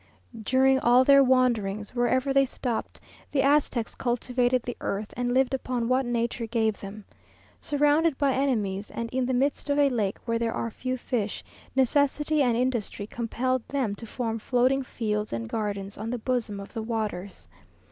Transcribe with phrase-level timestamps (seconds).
[0.41, 2.99] During all their wanderings, wherever they stopped,
[3.31, 7.05] the Aztecs cultivated the earth, and lived upon what nature gave them.
[7.59, 11.43] Surrounded by enemies and in the midst of a lake where there are few fish,
[11.75, 16.73] necessity and industry compelled them to form floating fields and gardens on the bosom of
[16.73, 17.47] the waters.